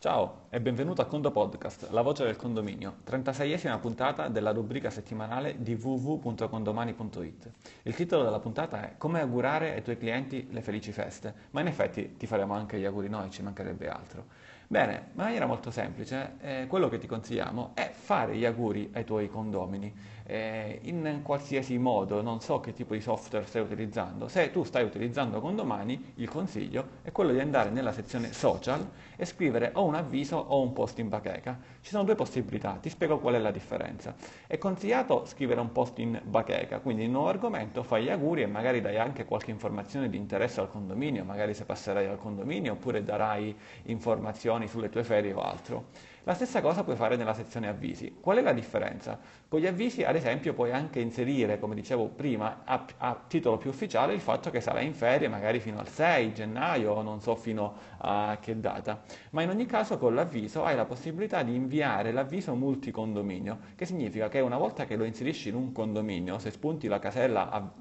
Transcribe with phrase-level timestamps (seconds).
[0.00, 5.56] Ciao e benvenuto a Condo Podcast, la voce del condominio, 36esima puntata della rubrica settimanale
[5.58, 7.50] di www.condomani.it.
[7.82, 11.66] Il titolo della puntata è Come augurare ai tuoi clienti le felici feste, ma in
[11.66, 14.26] effetti ti faremo anche gli auguri noi, ci mancherebbe altro.
[14.70, 19.04] Bene, in maniera molto semplice, eh, quello che ti consigliamo è fare gli auguri ai
[19.04, 19.90] tuoi condomini
[20.30, 24.28] eh, in qualsiasi modo, non so che tipo di software stai utilizzando.
[24.28, 29.24] Se tu stai utilizzando Condomani, il consiglio è quello di andare nella sezione social e
[29.24, 31.58] scrivere o un avviso o un post in bacheca.
[31.80, 34.14] Ci sono due possibilità, ti spiego qual è la differenza.
[34.46, 38.46] È consigliato scrivere un post in bacheca, quindi in nuovo argomento fai gli auguri e
[38.46, 43.02] magari dai anche qualche informazione di interesse al condominio, magari se passerai al condominio oppure
[43.02, 45.84] darai informazioni sulle tue ferie o altro.
[46.28, 48.18] La stessa cosa puoi fare nella sezione avvisi.
[48.20, 49.18] Qual è la differenza?
[49.48, 53.70] Con gli avvisi, ad esempio, puoi anche inserire, come dicevo prima, a, a, titolo più
[53.70, 57.34] ufficiale il fatto che sarai in ferie magari fino al 6 gennaio o non so
[57.34, 59.00] fino a che data.
[59.30, 64.28] Ma in ogni caso con l'avviso hai la possibilità di inviare l'avviso multicondominio, che significa
[64.28, 67.72] che una volta che lo inserisci in un condominio, se spunti la casella,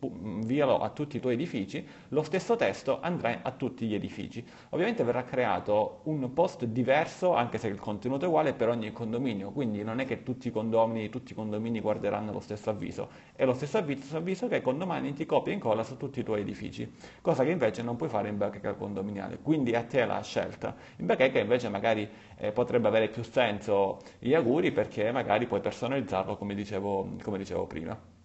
[0.00, 4.44] invialo a tutti i tuoi edifici, lo stesso testo andrà a tutti gli edifici.
[4.70, 9.50] Ovviamente verrà creato un post diverso, anche se il contenuto è uguale per ogni condominio,
[9.50, 13.44] quindi non è che tutti i condomini, tutti i condomini guarderanno lo stesso avviso, è
[13.44, 16.90] lo stesso avviso, avviso che condomani ti copia e incolla su tutti i tuoi edifici,
[17.20, 20.74] cosa che invece non puoi fare in bacheca condominiale, quindi a te la scelta.
[20.96, 26.36] In bacheca invece magari eh, potrebbe avere più senso gli auguri perché magari puoi personalizzarlo
[26.36, 28.17] come dicevo, come dicevo prima.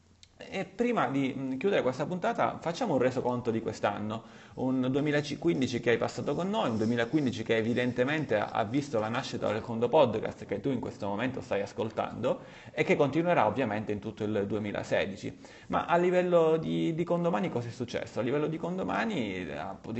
[0.50, 5.98] E prima di chiudere questa puntata facciamo un resoconto di quest'anno un 2015 che hai
[5.98, 10.60] passato con noi, un 2015 che evidentemente ha visto la nascita del Condo Podcast che
[10.60, 15.38] tu in questo momento stai ascoltando e che continuerà ovviamente in tutto il 2016.
[15.68, 18.20] Ma a livello di, di condomani cosa è successo?
[18.20, 19.48] A livello di condomani,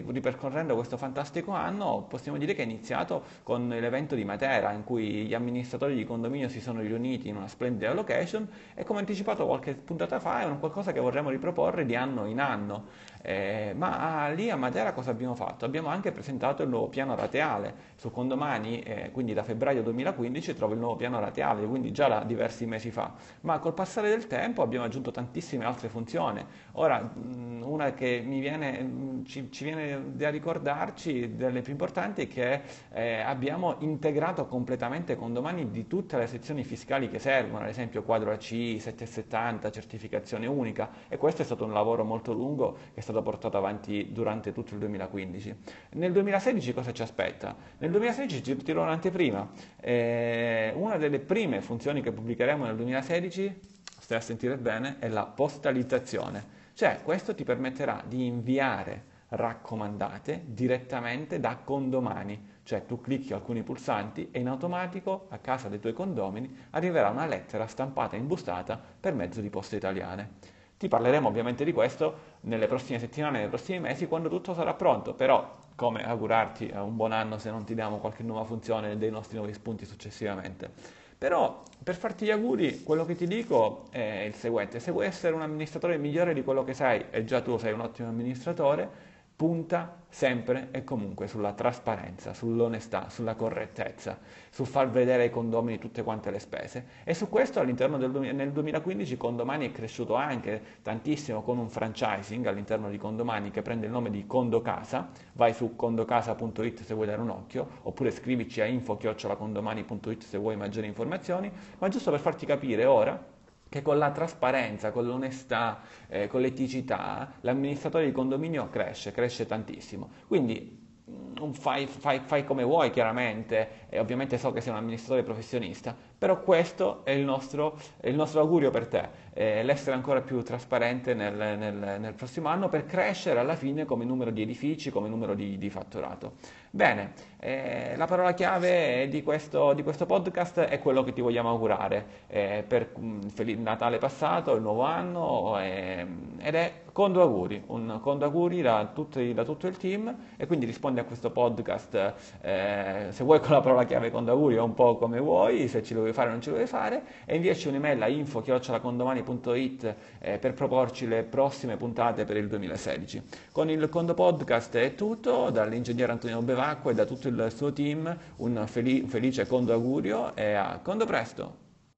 [0.08, 5.26] ripercorrendo questo fantastico anno, possiamo dire che è iniziato con l'evento di Matera in cui
[5.26, 9.74] gli amministratori di condominio si sono riuniti in una splendida location e come anticipato qualche
[9.74, 13.12] puntata fa è un qualcosa che vorremmo riproporre di anno in anno.
[13.26, 15.64] Eh, ma lì a Matera cosa abbiamo fatto?
[15.64, 17.92] Abbiamo anche presentato il nuovo piano rateale.
[17.96, 22.24] Su Condomani, eh, quindi da febbraio 2015, trovo il nuovo piano rateale, quindi già da
[22.26, 23.14] diversi mesi fa.
[23.42, 26.46] Ma col passare del tempo abbiamo aggiunto tantissime altre funzioni.
[26.74, 32.28] Ora, mh, una che viene, mh, ci, ci, viene da ricordarci, delle più importanti, è
[32.28, 32.62] che
[32.92, 38.32] eh, abbiamo integrato completamente Condomani di tutte le sezioni fiscali che servono, ad esempio quadro
[38.32, 38.42] AC,
[38.80, 39.72] 770,
[40.14, 40.90] certificazione unica.
[41.08, 44.74] E questo è stato un lavoro molto lungo che è stato portato avanti durante tutto
[44.74, 45.56] il 2015.
[45.94, 47.56] Nel 2016 cosa ci aspetta?
[47.80, 49.52] Nel 2016 ci tiro un'anteprima.
[49.80, 53.60] Eh, una delle prime funzioni che pubblicheremo nel 2016,
[54.00, 56.62] stai a sentire bene, è la postalizzazione.
[56.74, 64.30] Cioè questo ti permetterà di inviare raccomandate direttamente da condomani, cioè tu clicchi alcuni pulsanti
[64.32, 69.14] e in automatico a casa dei tuoi condomini arriverà una lettera stampata e imbustata per
[69.14, 70.62] mezzo di poste italiane.
[70.78, 75.14] Ti parleremo ovviamente di questo nelle prossime settimane, nei prossimi mesi, quando tutto sarà pronto,
[75.14, 79.38] però come augurarti un buon anno se non ti diamo qualche nuova funzione dei nostri
[79.38, 80.70] nuovi spunti successivamente.
[81.18, 85.34] Però per farti gli auguri quello che ti dico è il seguente, se vuoi essere
[85.34, 88.90] un amministratore migliore di quello che sei, e già tu sei un ottimo amministratore,
[89.36, 94.20] punta sempre e comunque sulla trasparenza, sull'onestà, sulla correttezza,
[94.52, 96.86] sul far vedere ai condomini tutte quante le spese.
[97.04, 102.46] E su questo all'interno del nel 2015 Condomani è cresciuto anche tantissimo con un franchising
[102.46, 105.10] all'interno di Condomani che prende il nome di Condocasa.
[105.34, 110.86] Vai su condocasa.it se vuoi dare un occhio, oppure scrivici a info-condomani.it se vuoi maggiori
[110.86, 111.52] informazioni.
[111.80, 113.33] Ma giusto per farti capire ora,
[113.74, 120.12] che con la trasparenza, con l'onestà, eh, con l'eticità, l'amministratore di condominio cresce, cresce tantissimo.
[120.28, 120.80] Quindi
[121.10, 125.96] mm, fai, fai, fai, come vuoi chiaramente, e ovviamente so che sei un amministratore professionista,
[126.24, 130.42] però questo è il nostro, è il nostro augurio per te, eh, l'essere ancora più
[130.42, 135.10] trasparente nel, nel, nel, prossimo anno per crescere alla fine come numero di edifici, come
[135.10, 136.36] numero di, di fatturato.
[136.70, 141.50] Bene, eh, la parola chiave di questo, di questo, podcast è quello che ti vogliamo
[141.50, 143.20] augurare eh, per um,
[143.58, 146.08] Natale passato, il nuovo anno, eh,
[146.40, 150.66] ed è condo auguri, un condo auguri da, tutti, da, tutto il team e quindi
[150.66, 154.74] rispondi a questo podcast eh, se vuoi con la parola chiave condo auguri o un
[154.74, 157.36] po' come vuoi, se ci lo vuoi vuoi fare o non lo vuoi fare e
[157.36, 163.22] inviaci un'email a info-condomani.it eh, per proporci le prossime puntate per il 2016.
[163.52, 168.16] Con il Condo Podcast è tutto, dall'ingegnere Antonio Bevacqua e da tutto il suo team
[168.38, 171.63] un felice Condo augurio e a Condo presto!